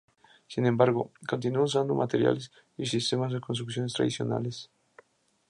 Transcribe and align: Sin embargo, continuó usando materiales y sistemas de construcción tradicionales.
Sin 0.47 0.65
embargo, 0.65 1.11
continuó 1.29 1.63
usando 1.65 1.93
materiales 1.93 2.51
y 2.75 2.87
sistemas 2.87 3.31
de 3.33 3.39
construcción 3.39 3.85
tradicionales. 3.85 4.71